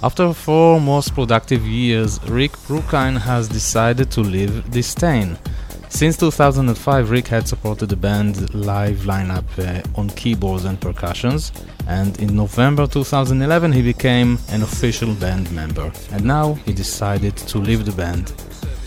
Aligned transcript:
After 0.00 0.32
four 0.32 0.80
most 0.80 1.12
productive 1.12 1.66
years, 1.66 2.22
Rick 2.28 2.52
Brookine 2.68 3.18
has 3.18 3.48
decided 3.48 4.12
to 4.12 4.20
leave 4.20 4.70
Disdain. 4.70 5.36
Since 5.88 6.18
2005, 6.18 7.10
Rick 7.10 7.26
had 7.26 7.48
supported 7.48 7.88
the 7.88 7.96
band 7.96 8.54
live 8.54 8.98
lineup 8.98 9.44
uh, 9.58 9.82
on 9.98 10.10
keyboards 10.10 10.66
and 10.66 10.80
percussions, 10.80 11.50
and 11.88 12.16
in 12.20 12.36
November 12.36 12.86
2011 12.86 13.72
he 13.72 13.82
became 13.82 14.38
an 14.50 14.62
official 14.62 15.14
band 15.14 15.50
member. 15.50 15.90
And 16.12 16.24
now 16.24 16.54
he 16.64 16.72
decided 16.72 17.36
to 17.36 17.58
leave 17.58 17.84
the 17.84 17.92
band. 17.92 18.32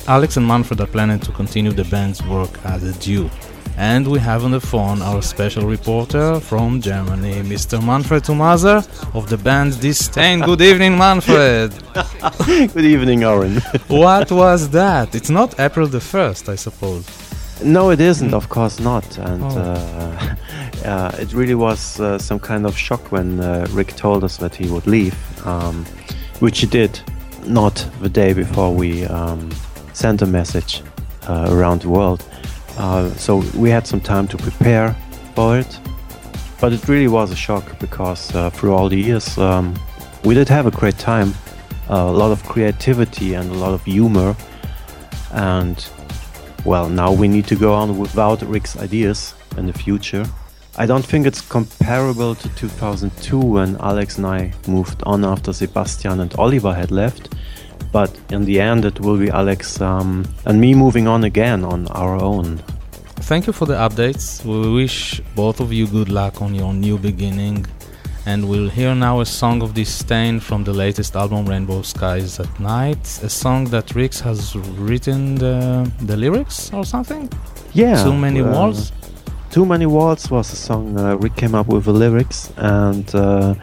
Alex 0.07 0.37
and 0.37 0.47
Manfred 0.47 0.79
are 0.79 0.87
planning 0.87 1.19
to 1.19 1.31
continue 1.33 1.73
the 1.73 1.83
band's 1.85 2.23
work 2.23 2.51
as 2.63 2.83
a 2.83 2.97
duo. 2.99 3.29
And 3.77 4.07
we 4.07 4.19
have 4.19 4.43
on 4.43 4.51
the 4.51 4.59
phone 4.59 5.01
our 5.01 5.21
special 5.21 5.65
reporter 5.65 6.39
from 6.39 6.81
Germany, 6.81 7.41
Mr. 7.43 7.83
Manfred 7.83 8.23
Thomaser 8.23 8.85
of 9.15 9.29
the 9.29 9.37
band 9.37 9.79
Disdain. 9.79 10.39
Good 10.45 10.61
evening, 10.61 10.97
Manfred. 10.97 11.73
Good 12.45 12.85
evening, 12.85 13.23
Oren. 13.23 13.57
what 13.87 14.31
was 14.31 14.69
that? 14.69 15.15
It's 15.15 15.29
not 15.29 15.59
April 15.59 15.87
the 15.87 15.99
1st, 15.99 16.49
I 16.49 16.55
suppose. 16.55 17.05
No, 17.63 17.91
it 17.91 17.99
isn't, 17.99 18.33
of 18.33 18.49
course 18.49 18.79
not. 18.79 19.17
And 19.17 19.43
oh. 19.43 19.57
uh, 19.57 20.35
uh, 20.85 21.15
it 21.19 21.33
really 21.33 21.55
was 21.55 21.99
uh, 21.99 22.17
some 22.17 22.39
kind 22.39 22.65
of 22.65 22.77
shock 22.77 23.11
when 23.11 23.39
uh, 23.39 23.67
Rick 23.71 23.95
told 23.95 24.23
us 24.23 24.37
that 24.37 24.55
he 24.55 24.67
would 24.69 24.87
leave, 24.87 25.15
um, 25.45 25.85
which 26.39 26.59
he 26.59 26.67
did 26.67 26.99
not 27.45 27.87
the 28.01 28.09
day 28.09 28.33
before 28.33 28.73
we 28.73 29.05
um, 29.05 29.51
sent 29.93 30.21
a 30.21 30.27
message 30.27 30.81
uh, 31.27 31.47
around 31.49 31.81
the 31.81 31.89
world. 31.89 32.25
Uh, 32.81 33.13
so 33.13 33.43
we 33.55 33.69
had 33.69 33.85
some 33.85 34.01
time 34.01 34.27
to 34.27 34.37
prepare 34.37 34.95
for 35.35 35.59
it. 35.59 35.79
But 36.59 36.73
it 36.73 36.87
really 36.87 37.07
was 37.07 37.31
a 37.31 37.35
shock 37.35 37.77
because 37.77 38.33
uh, 38.33 38.49
through 38.49 38.73
all 38.73 38.89
the 38.89 38.99
years, 38.99 39.37
um, 39.37 39.75
we 40.23 40.33
did 40.33 40.49
have 40.49 40.65
a 40.65 40.71
great 40.71 40.97
time, 40.97 41.35
a 41.89 42.11
lot 42.11 42.31
of 42.31 42.43
creativity 42.43 43.35
and 43.35 43.51
a 43.51 43.53
lot 43.53 43.75
of 43.75 43.83
humor. 43.83 44.35
And 45.31 45.87
well, 46.65 46.89
now 46.89 47.11
we 47.13 47.27
need 47.27 47.45
to 47.47 47.55
go 47.55 47.71
on 47.71 47.99
without 47.99 48.41
Rick's 48.41 48.75
ideas 48.77 49.35
in 49.57 49.67
the 49.67 49.73
future. 49.73 50.25
I 50.75 50.87
don't 50.87 51.05
think 51.05 51.27
it's 51.27 51.41
comparable 51.41 52.33
to 52.33 52.49
2002 52.55 53.37
when 53.37 53.77
Alex 53.79 54.17
and 54.17 54.25
I 54.25 54.53
moved 54.67 55.03
on 55.03 55.23
after 55.23 55.53
Sebastian 55.53 56.19
and 56.19 56.33
Oliver 56.35 56.73
had 56.73 56.89
left. 56.89 57.35
But 57.91 58.17
in 58.31 58.45
the 58.45 58.59
end, 58.59 58.85
it 58.85 58.99
will 58.99 59.17
be 59.17 59.29
Alex 59.29 59.79
um, 59.81 60.25
and 60.45 60.59
me 60.59 60.73
moving 60.73 61.07
on 61.07 61.23
again 61.25 61.63
on 61.63 61.87
our 61.89 62.15
own. 62.15 62.63
Thank 63.23 63.47
you 63.47 63.53
for 63.53 63.65
the 63.65 63.75
updates. 63.75 64.43
We 64.43 64.73
wish 64.73 65.21
both 65.35 65.59
of 65.59 65.71
you 65.71 65.87
good 65.87 66.09
luck 66.09 66.41
on 66.41 66.53
your 66.53 66.73
new 66.73 66.97
beginning. 66.97 67.65
And 68.25 68.47
we'll 68.49 68.69
hear 68.69 68.93
now 68.93 69.21
a 69.21 69.25
song 69.25 69.61
of 69.61 69.73
Disdain 69.73 70.39
from 70.39 70.63
the 70.63 70.73
latest 70.73 71.15
album 71.15 71.45
Rainbow 71.45 71.81
Skies 71.81 72.39
at 72.39 72.59
Night. 72.59 73.03
A 73.23 73.29
song 73.29 73.65
that 73.65 73.95
Rick's 73.95 74.19
has 74.19 74.55
written 74.55 75.35
the, 75.35 75.89
the 76.01 76.17
lyrics 76.17 76.73
or 76.73 76.83
something? 76.83 77.29
Yeah. 77.73 78.03
Too 78.03 78.13
Many 78.13 78.41
uh, 78.41 78.51
Walls? 78.51 78.91
Too 79.49 79.65
Many 79.65 79.85
Walls 79.85 80.29
was 80.29 80.51
a 80.51 80.55
song 80.55 80.99
uh, 80.99 81.15
Rick 81.15 81.35
came 81.35 81.55
up 81.55 81.67
with 81.67 81.85
the 81.85 81.93
lyrics. 81.93 82.51
And 82.57 83.13
uh, 83.15 83.55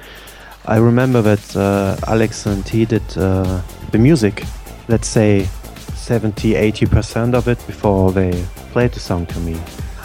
I 0.66 0.78
remember 0.78 1.20
that 1.22 1.56
uh, 1.56 1.96
Alex 2.06 2.46
and 2.46 2.66
he 2.66 2.84
did 2.84 3.04
uh, 3.18 3.60
the 3.90 3.98
music, 3.98 4.44
let's 4.88 5.08
say 5.08 5.46
70 5.94 6.54
80% 6.54 7.34
of 7.34 7.48
it 7.48 7.64
before 7.66 8.12
they 8.12 8.44
played 8.72 8.92
the 8.92 9.00
song 9.00 9.26
to 9.26 9.40
me. 9.40 9.56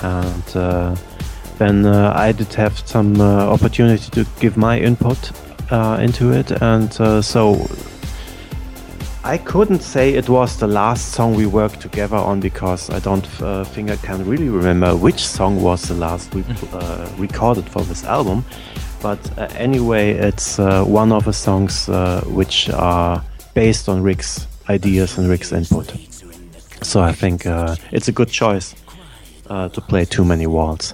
And 0.01 0.57
uh, 0.57 0.95
then 1.57 1.85
uh, 1.85 2.13
I 2.15 2.31
did 2.31 2.53
have 2.55 2.77
some 2.87 3.19
uh, 3.21 3.47
opportunity 3.47 4.09
to 4.11 4.25
give 4.39 4.57
my 4.57 4.79
input 4.79 5.31
uh, 5.71 5.97
into 6.01 6.31
it, 6.31 6.51
and 6.61 6.91
uh, 6.99 7.21
so 7.21 7.67
I 9.23 9.37
couldn't 9.37 9.81
say 9.81 10.13
it 10.13 10.27
was 10.27 10.57
the 10.57 10.67
last 10.67 11.13
song 11.13 11.35
we 11.35 11.45
worked 11.45 11.79
together 11.79 12.17
on 12.17 12.39
because 12.39 12.89
I 12.89 12.99
don't 12.99 13.27
uh, 13.41 13.63
think 13.63 13.89
I 13.91 13.95
can 13.95 14.25
really 14.25 14.49
remember 14.49 14.95
which 14.95 15.25
song 15.25 15.61
was 15.61 15.83
the 15.83 15.93
last 15.93 16.35
we 16.35 16.43
recorded 17.17 17.69
for 17.69 17.83
this 17.83 18.03
album. 18.03 18.43
But 19.01 19.19
anyway, 19.55 20.11
it's 20.11 20.57
one 20.57 21.11
of 21.11 21.25
the 21.25 21.33
songs 21.33 21.87
which 22.25 22.69
are 22.69 23.23
based 23.53 23.89
on 23.89 24.01
Rick's 24.01 24.47
ideas 24.69 25.17
and 25.17 25.29
Rick's 25.29 25.51
input. 25.51 26.12
So 26.83 27.01
I 27.01 27.11
think 27.13 27.45
uh, 27.45 27.75
it's 27.91 28.07
a 28.07 28.11
good 28.11 28.29
choice 28.29 28.75
uh, 29.49 29.69
to 29.69 29.81
play 29.81 30.05
Too 30.05 30.25
Many 30.25 30.47
Walls. 30.47 30.93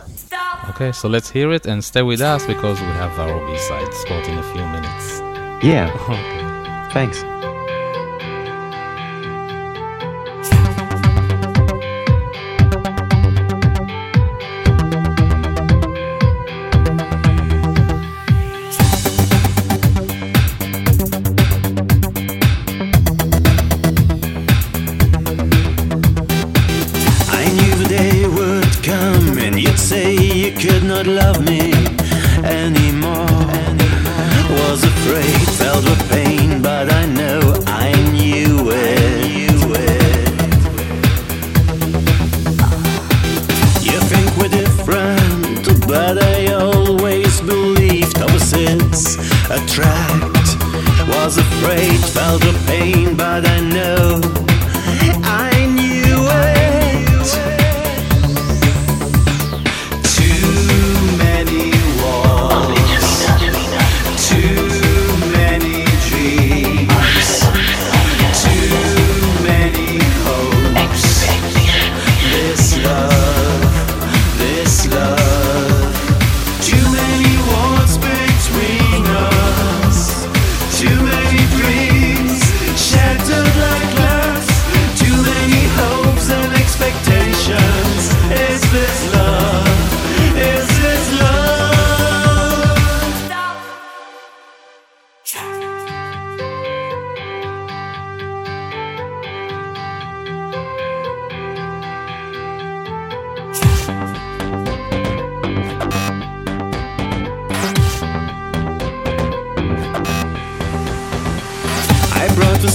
Okay, 0.70 0.92
so 0.92 1.08
let's 1.10 1.30
hear 1.30 1.52
it 1.52 1.66
and 1.66 1.84
stay 1.84 2.04
with 2.04 2.22
us 2.22 2.46
because 2.46 2.80
we 2.80 2.88
have 2.88 3.18
our 3.20 3.40
B-side 3.48 3.94
spot 3.94 4.28
in 4.28 4.38
a 4.38 4.44
few 4.44 4.66
minutes. 4.68 5.20
Yeah. 5.64 5.90
Okay. 6.10 6.94
Thanks. 6.94 7.24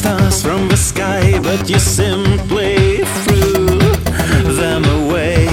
stars 0.05 0.43
from 0.43 0.69
the 0.69 0.77
sky, 0.77 1.41
but 1.43 1.71
you 1.71 1.79
simply 1.79 2.99
threw 3.25 3.79
them 4.61 4.85
away. 5.01 5.47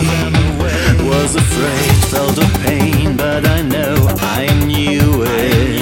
Was 1.09 1.35
afraid, 1.43 1.95
felt 2.11 2.35
the 2.35 2.49
pain, 2.65 3.15
but 3.15 3.47
I 3.47 3.61
know 3.61 3.95
I 4.39 4.43
knew 4.65 5.07
it. 5.23 5.81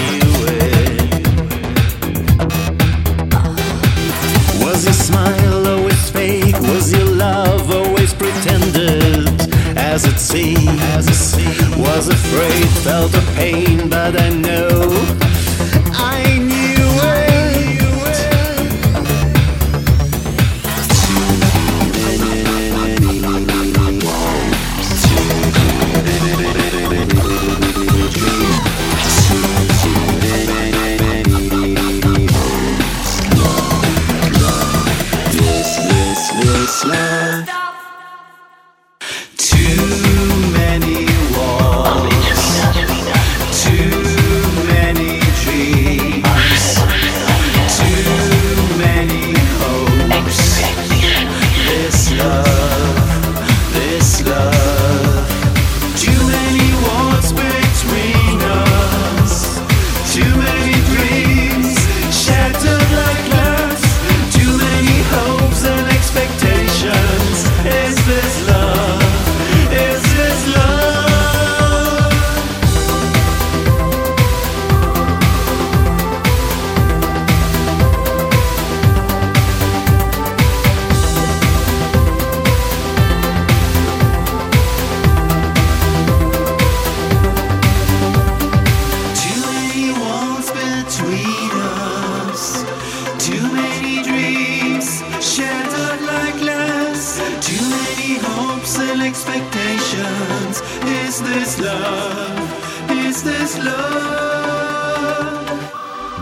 Was 4.64 4.80
your 4.88 5.00
smile 5.08 5.68
always 5.74 6.10
fake? 6.12 6.60
Was 6.72 6.94
your 6.94 7.10
love 7.26 7.72
always 7.72 8.14
pretended? 8.14 9.30
As 9.92 10.06
it 10.06 10.20
seemed, 10.20 10.80
was 11.86 12.08
afraid, 12.08 12.68
felt 12.86 13.12
the 13.14 13.26
pain, 13.36 13.90
but 13.90 14.14
I 14.26 14.30
know. 14.30 14.69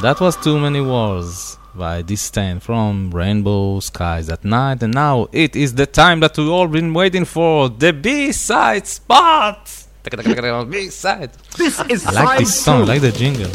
That 0.01 0.19
was 0.19 0.37
Too 0.37 0.59
Many 0.59 0.79
Walls 0.79 1.57
by 1.73 2.03
Disdain 2.03 2.59
from 2.59 3.09
Rainbow 3.09 3.79
Skies 3.79 4.29
at 4.29 4.45
Night, 4.45 4.83
and 4.83 4.93
now 4.93 5.27
it 5.31 5.55
is 5.55 5.73
the 5.73 5.87
time 5.87 6.19
that 6.19 6.37
we 6.37 6.47
all 6.47 6.67
been 6.67 6.93
waiting 6.93 7.25
for 7.25 7.69
the 7.69 7.93
B 7.93 8.31
side 8.31 8.85
spot! 8.85 9.85
B 10.69 10.89
side! 10.89 11.31
This 11.57 11.79
is 11.89 12.05
I 12.05 12.11
like 12.11 12.39
this 12.39 12.63
song, 12.63 12.83
I 12.83 12.85
like 12.85 13.01
the 13.01 13.11
jingle. 13.11 13.51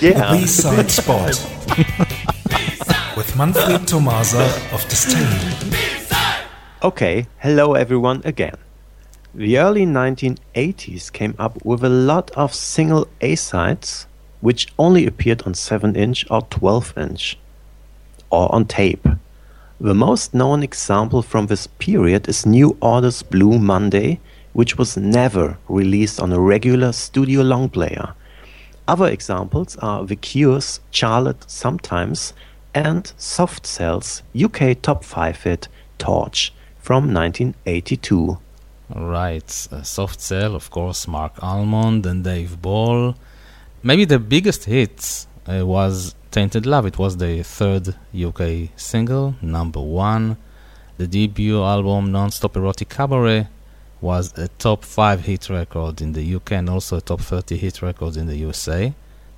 Yeah. 0.00 0.32
B-side 0.32 0.90
spot 0.90 1.28
with 3.16 3.36
Manfred 3.36 3.86
Thomaser 3.86 4.48
of 4.72 4.82
Disdain. 4.88 5.28
Okay, 6.82 7.28
hello 7.38 7.74
everyone 7.74 8.22
again. 8.24 8.56
The 9.34 9.58
early 9.58 9.86
1980s 9.86 11.12
came 11.12 11.36
up 11.38 11.64
with 11.64 11.84
a 11.84 11.88
lot 11.88 12.32
of 12.32 12.52
single 12.52 13.06
A-sides 13.20 14.07
which 14.40 14.68
only 14.78 15.06
appeared 15.06 15.42
on 15.42 15.54
7 15.54 15.96
inch 15.96 16.24
or 16.30 16.42
12 16.42 16.96
inch 16.98 17.38
or 18.30 18.52
on 18.54 18.64
tape. 18.66 19.06
The 19.80 19.94
most 19.94 20.34
known 20.34 20.62
example 20.62 21.22
from 21.22 21.46
this 21.46 21.66
period 21.66 22.28
is 22.28 22.44
New 22.44 22.76
Order's 22.80 23.22
Blue 23.22 23.58
Monday, 23.58 24.20
which 24.52 24.76
was 24.76 24.96
never 24.96 25.56
released 25.68 26.20
on 26.20 26.32
a 26.32 26.40
regular 26.40 26.92
studio 26.92 27.42
long 27.42 27.68
player. 27.68 28.14
Other 28.88 29.06
examples 29.06 29.76
are 29.76 30.04
The 30.04 30.16
Cure's 30.16 30.80
Charlotte 30.90 31.44
Sometimes 31.48 32.32
and 32.74 33.12
Soft 33.16 33.66
Cell's 33.66 34.22
UK 34.34 34.80
top 34.82 35.04
5 35.04 35.42
hit 35.42 35.68
Torch 35.98 36.52
from 36.78 37.12
1982. 37.12 38.38
Right, 38.94 39.68
uh, 39.70 39.82
Soft 39.82 40.20
Cell, 40.20 40.54
of 40.54 40.70
course, 40.70 41.06
Marc 41.06 41.42
Almond 41.42 42.06
and 42.06 42.24
Dave 42.24 42.62
Ball. 42.62 43.14
Maybe 43.82 44.04
the 44.04 44.18
biggest 44.18 44.64
hit 44.64 45.26
uh, 45.46 45.64
was 45.64 46.16
Tainted 46.32 46.66
Love. 46.66 46.86
It 46.86 46.98
was 46.98 47.16
the 47.16 47.44
third 47.44 47.94
UK 48.12 48.70
single, 48.76 49.36
number 49.40 49.80
one. 49.80 50.36
The 50.96 51.06
debut 51.06 51.62
album, 51.62 52.10
Non-Stop 52.10 52.56
Erotic 52.56 52.88
Cabaret, 52.88 53.46
was 54.00 54.36
a 54.36 54.48
top 54.48 54.84
5 54.84 55.20
hit 55.20 55.48
record 55.48 56.00
in 56.00 56.12
the 56.12 56.34
UK 56.34 56.52
and 56.52 56.68
also 56.68 56.96
a 56.96 57.00
top 57.00 57.20
30 57.20 57.56
hit 57.56 57.80
record 57.80 58.16
in 58.16 58.26
the 58.26 58.36
USA. 58.38 58.94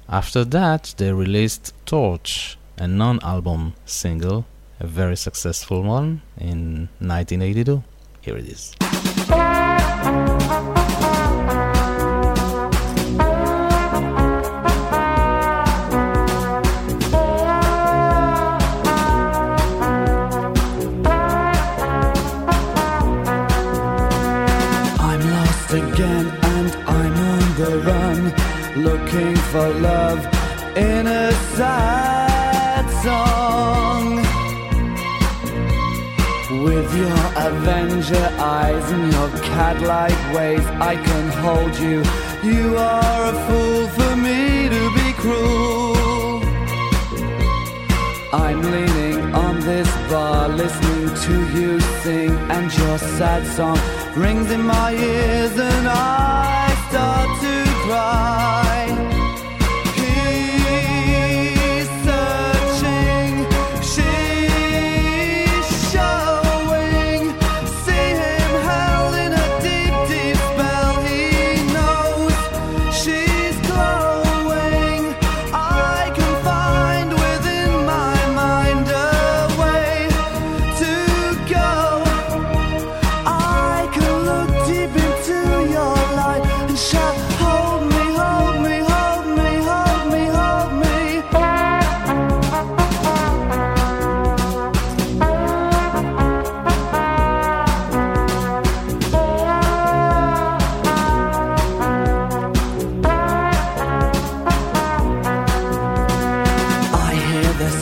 After 0.08 0.42
that, 0.46 0.94
they 0.96 1.12
released 1.12 1.74
Torch, 1.84 2.56
a 2.78 2.88
non-album 2.88 3.74
single, 3.84 4.46
a 4.80 4.86
very 4.86 5.16
successful 5.16 5.82
one, 5.82 6.22
in 6.38 6.88
1982. 6.98 7.82
Here 8.22 8.36
it 8.38 8.46
is. 8.46 8.74
For 29.50 29.68
love 29.80 30.20
in 30.76 31.08
a 31.08 31.32
sad 31.56 32.84
song. 33.02 34.04
With 36.64 36.88
your 36.96 37.20
Avenger 37.48 38.28
eyes 38.38 38.86
and 38.92 39.12
your 39.12 39.30
cat-like 39.54 40.20
ways, 40.36 40.64
I 40.90 40.94
can 40.94 41.26
hold 41.44 41.74
you. 41.84 41.98
You 42.44 42.76
are 42.76 43.22
a 43.32 43.36
fool 43.46 43.88
for 43.98 44.14
me 44.26 44.68
to 44.68 44.82
be 44.98 45.08
cruel. 45.22 46.42
I'm 48.32 48.62
leaning 48.74 49.34
on 49.34 49.58
this 49.60 49.90
bar, 50.08 50.48
listening 50.48 51.08
to 51.26 51.34
you 51.58 51.80
sing, 52.02 52.30
and 52.54 52.66
your 52.78 52.98
sad 52.98 53.44
song 53.56 53.80
rings 54.16 54.48
in 54.52 54.62
my 54.62 54.92
ears, 54.94 55.58
and 55.58 55.88
I 55.88 56.68
start 56.88 57.28
to 57.44 57.54
cry. 57.84 58.69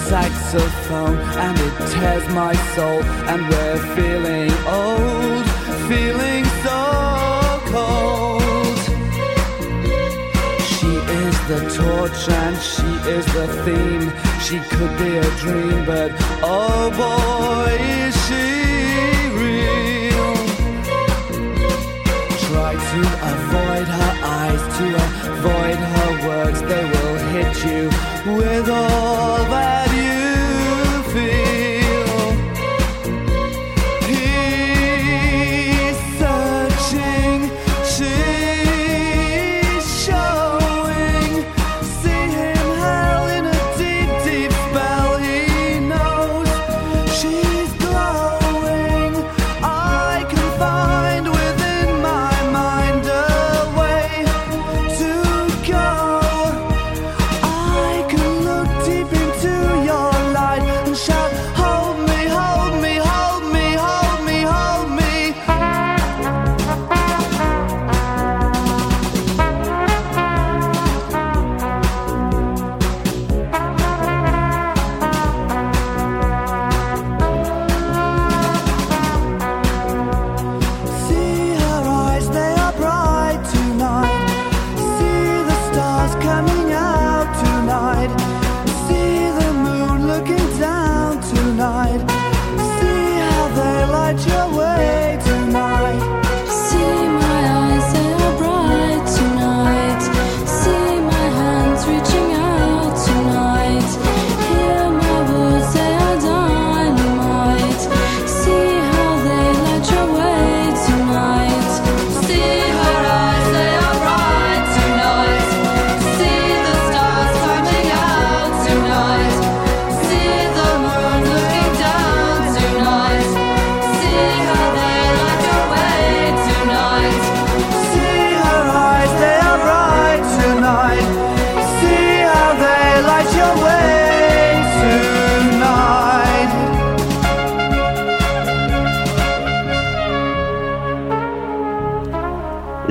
Saxophone 0.08 1.18
and 1.44 1.58
it 1.58 1.76
tears 1.92 2.26
my 2.30 2.54
soul, 2.74 3.02
and 3.30 3.40
we're 3.50 3.80
feeling 3.94 4.50
old, 4.66 5.44
feeling 5.90 6.44
so 6.64 6.80
cold. 7.74 8.78
She 10.72 10.92
is 11.24 11.36
the 11.50 11.60
torch 11.76 12.22
and 12.42 12.56
she 12.72 12.90
is 13.16 13.26
the 13.38 13.48
theme. 13.64 14.06
She 14.46 14.58
could 14.74 14.94
be 14.96 15.12
a 15.18 15.30
dream, 15.42 15.84
but 15.84 16.10
oh 16.42 16.88
boy, 17.04 17.70
is 18.04 18.14
she 18.26 18.46
real. 19.44 20.32
Try 22.48 22.72
to 22.92 23.00
avoid 23.34 23.88
her 24.00 24.14
eyes, 24.40 24.62
to 24.78 24.86
avoid 25.32 25.78
her 25.94 26.12
words. 26.28 26.60
They 26.62 26.84
will 26.92 27.18
hit 27.34 27.52
you 27.66 27.82
with 28.38 28.70
all 28.70 29.17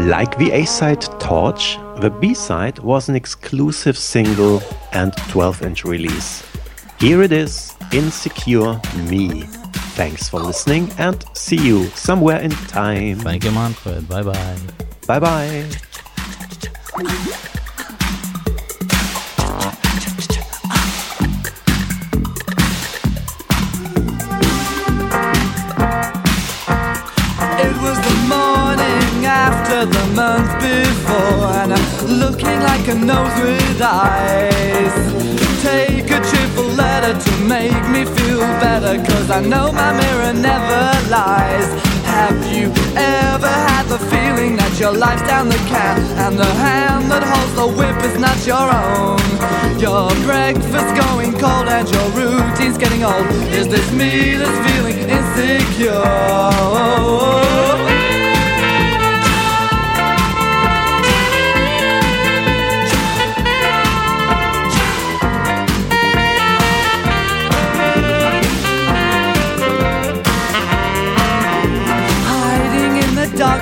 Like 0.07 0.37
the 0.37 0.51
A 0.51 0.65
side 0.65 1.01
Torch, 1.19 1.77
the 1.97 2.09
B 2.09 2.33
side 2.33 2.79
was 2.79 3.09
an 3.09 3.15
exclusive 3.17 3.97
single 3.97 4.61
and 4.93 5.11
12 5.31 5.63
inch 5.63 5.83
release. 5.83 6.45
Here 6.97 7.21
it 7.23 7.33
is 7.33 7.75
Insecure 7.91 8.79
Me. 9.09 9.41
Thanks 9.99 10.29
for 10.29 10.39
listening 10.39 10.89
and 10.97 11.25
see 11.33 11.57
you 11.57 11.87
somewhere 11.87 12.39
in 12.39 12.51
time. 12.51 13.19
Thank 13.19 13.43
you, 13.43 13.51
Manfred. 13.51 14.07
Bye 14.07 14.23
bye. 14.23 14.57
Bye 15.07 15.19
bye. 15.19 15.67
After 29.67 29.85
the 29.85 30.05
month 30.15 30.51
before, 30.61 31.51
and 31.59 31.73
I'm 31.73 32.07
looking 32.19 32.59
like 32.61 32.87
a 32.87 32.95
nose 32.95 33.35
with 33.41 33.81
eyes. 33.81 34.93
Take 35.61 36.05
a 36.05 36.21
triple 36.23 36.69
letter 36.75 37.13
to 37.19 37.31
make 37.43 37.83
me 37.89 38.05
feel 38.05 38.39
better, 38.63 38.95
cause 39.03 39.29
I 39.29 39.41
know 39.41 39.71
my 39.73 39.91
mirror 39.91 40.33
never 40.33 41.09
lies. 41.09 41.67
Have 42.05 42.39
you 42.55 42.71
ever 42.95 43.47
had 43.47 43.83
the 43.87 43.99
feeling 44.07 44.55
that 44.55 44.79
your 44.79 44.93
life's 44.93 45.27
down 45.27 45.49
the 45.49 45.61
can, 45.67 45.99
and 46.23 46.37
the 46.37 46.45
hand 46.45 47.11
that 47.11 47.23
holds 47.23 47.53
the 47.55 47.67
whip 47.67 47.97
is 48.09 48.17
not 48.17 48.37
your 48.47 48.67
own? 48.71 49.19
Your 49.79 50.07
breakfast 50.23 50.95
going 50.95 51.33
cold, 51.33 51.67
and 51.67 51.89
your 51.89 52.07
routine's 52.11 52.77
getting 52.77 53.03
old. 53.03 53.27
Is 53.51 53.67
this 53.67 53.91
me 53.91 54.35
that's 54.35 54.59
feeling 54.71 54.97
insecure? 55.09 56.07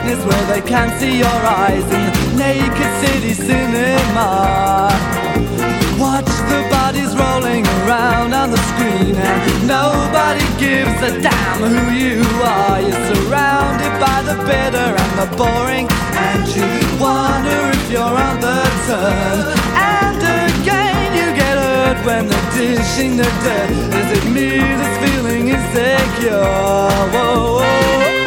Darkness 0.05 0.25
where 0.25 0.45
they 0.53 0.67
can't 0.67 0.99
see 0.99 1.19
your 1.19 1.27
eyes 1.27 1.83
in 1.83 2.11
the 2.13 2.37
naked 2.37 2.91
city 3.01 3.33
cinema. 3.33 4.89
Watch 5.99 6.31
the 6.49 6.67
bodies 6.69 7.15
rolling 7.15 7.65
around 7.65 8.33
on 8.33 8.51
the 8.51 8.57
screen 8.57 9.15
and 9.15 9.67
nobody 9.67 10.45
gives 10.59 11.01
a 11.01 11.21
damn 11.21 11.59
who 11.59 11.93
you 11.93 12.21
are. 12.43 12.81
You're 12.81 13.15
surrounded 13.15 13.93
by 13.99 14.21
the 14.23 14.35
bitter 14.45 14.89
and 15.03 15.13
the 15.21 15.37
boring 15.37 15.87
and 15.89 16.47
you 16.55 16.67
wonder 16.99 17.71
if 17.73 17.91
you're 17.91 18.17
on 18.27 18.39
the 18.41 18.61
turn. 18.87 19.57
And 19.75 20.21
again 20.61 21.13
you 21.17 21.35
get 21.35 21.57
hurt 21.57 22.05
when 22.05 22.27
they're 22.27 22.51
dishing 22.53 23.17
the 23.17 23.29
dirt. 23.43 23.71
Is 23.99 24.17
it 24.17 24.25
me 24.29 24.59
that's 24.59 24.97
feeling 25.03 25.47
insecure? 25.47 26.43
Whoa, 27.13 27.59
whoa. 27.59 28.24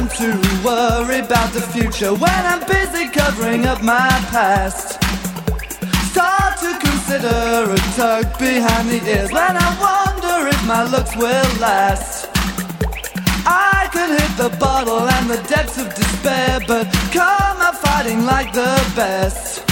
Time 0.00 0.08
to 0.16 0.64
worry 0.64 1.18
about 1.18 1.52
the 1.52 1.60
future 1.60 2.12
when 2.14 2.42
I'm 2.46 2.60
busy 2.66 3.08
covering 3.08 3.66
up 3.66 3.82
my 3.82 4.08
past. 4.30 5.02
Start 6.12 6.58
to 6.60 6.78
consider 6.78 7.72
a 7.72 7.78
tug 7.96 8.38
behind 8.38 8.88
the 8.88 9.00
ears 9.06 9.30
when 9.32 9.56
I 9.56 9.68
wonder 9.86 10.48
if 10.48 10.66
my 10.66 10.84
looks 10.84 11.14
will 11.16 11.50
last. 11.60 12.28
I 13.46 13.88
could 13.92 14.10
hit 14.20 14.32
the 14.36 14.56
bottle 14.58 15.00
and 15.00 15.28
the 15.28 15.42
depths 15.48 15.78
of 15.78 15.94
despair, 15.94 16.60
but 16.66 16.86
come 17.12 17.58
out 17.60 17.76
fighting 17.78 18.24
like 18.24 18.52
the 18.52 18.74
best. 18.96 19.68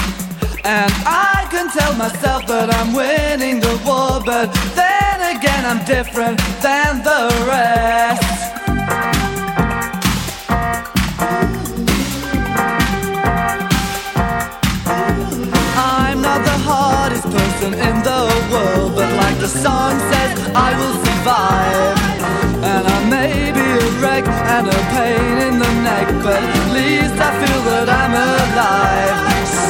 And 0.65 0.93
I 1.07 1.47
can 1.51 1.71
tell 1.71 1.95
myself 1.95 2.47
that 2.49 2.69
I'm 2.75 2.93
winning 2.93 3.61
the 3.61 3.81
war, 3.87 4.21
but 4.25 4.53
then 4.75 5.37
again 5.37 5.65
I'm 5.65 5.83
different 5.87 6.39
than 6.61 7.03
the 7.03 7.28
and 24.59 24.67
a 24.67 24.81
pain 24.91 25.39
in 25.47 25.55
the 25.63 25.73
neck, 25.87 26.09
but 26.25 26.43
at 26.43 26.67
least 26.75 27.15
I 27.15 27.31
feel 27.39 27.61
that 27.71 27.87
I'm 27.87 28.11
alive. 28.11 29.17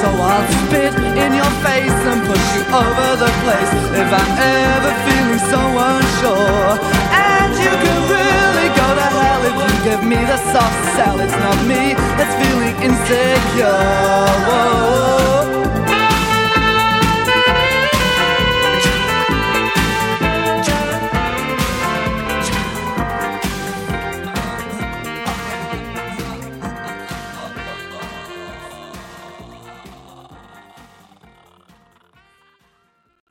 So 0.00 0.09
I'll 0.09 0.49
spit 0.64 0.95
in 0.97 1.30
your 1.37 1.52
face 1.61 2.00
and 2.09 2.21
push 2.25 2.47
you 2.57 2.64
over 2.73 3.09
the 3.21 3.33
place 3.45 3.73
if 4.00 4.09
I'm 4.09 4.33
ever 4.40 4.92
feeling 5.04 5.42
so 5.52 5.61
unsure. 5.92 6.73
And 7.12 7.52
you 7.64 7.75
can 7.85 7.99
really 8.16 8.68
go 8.80 8.88
to 9.00 9.09
hell 9.12 9.42
if 9.50 9.57
you 9.61 9.73
give 9.88 10.02
me 10.09 10.21
the 10.25 10.38
soft 10.52 10.80
sell. 10.97 11.21
It's 11.21 11.37
not 11.37 11.59
me 11.68 11.92
that's 12.16 12.35
feeling 12.40 12.76
insecure. 12.80 13.85
Whoa. 14.49 15.08